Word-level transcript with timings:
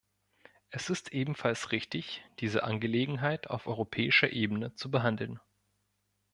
Es 0.71 0.89
ist 0.89 1.13
ebenfalls 1.13 1.71
richtig, 1.71 2.25
diese 2.39 2.63
Angelegenheit 2.63 3.51
auf 3.51 3.67
europäischer 3.67 4.31
Ebene 4.31 4.73
zu 4.73 4.89
behandeln. 4.89 5.39